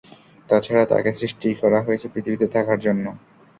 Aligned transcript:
তাছাড়া 0.49 0.83
তাঁকে 0.91 1.11
সৃষ্টিই 1.13 1.55
করা 1.61 1.79
হয়েছে 1.81 2.05
পৃথিবীতে 2.13 2.45
থাকার 2.55 2.79
জন্য। 2.85 3.05